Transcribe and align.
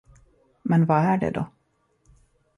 Men 0.63 0.85
vad 0.85 1.01
är 1.05 1.17
det 1.17 1.31
då? 1.31 1.45